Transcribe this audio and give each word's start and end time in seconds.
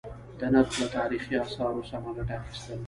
د 0.39 0.41
نرخ 0.53 0.71
له 0.81 0.87
تاريخي 0.97 1.33
آثارو 1.43 1.87
سمه 1.89 2.11
گټه 2.17 2.33
اخيستل: 2.39 2.79